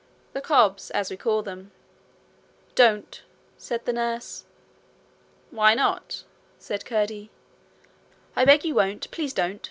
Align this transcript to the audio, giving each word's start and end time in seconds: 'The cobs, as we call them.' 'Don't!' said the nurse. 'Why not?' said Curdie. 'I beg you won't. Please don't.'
'The 0.33 0.41
cobs, 0.41 0.89
as 0.89 1.11
we 1.11 1.15
call 1.15 1.43
them.' 1.43 1.69
'Don't!' 2.73 3.21
said 3.55 3.85
the 3.85 3.93
nurse. 3.93 4.45
'Why 5.51 5.75
not?' 5.75 6.23
said 6.57 6.85
Curdie. 6.85 7.29
'I 8.35 8.45
beg 8.45 8.65
you 8.65 8.73
won't. 8.73 9.11
Please 9.11 9.31
don't.' 9.31 9.59